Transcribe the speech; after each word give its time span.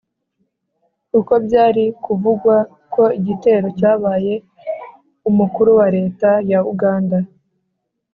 kuko 1.11 1.33
byari 1.45 1.83
kuvugwa 2.03 2.55
ko 2.93 3.03
igitero 3.19 3.67
cyabaye 3.79 4.33
umukuru 5.29 5.69
wa 5.79 5.87
leta 5.95 6.29
ya 6.49 6.59
uganda 6.73 7.17